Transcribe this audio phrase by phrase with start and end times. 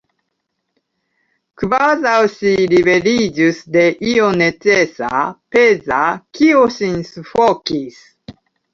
[1.63, 3.85] Kvazaŭ ŝi liberiĝus de
[4.15, 5.23] io nenecesa,
[5.59, 6.03] peza,
[6.41, 8.07] kio ŝin sufokis.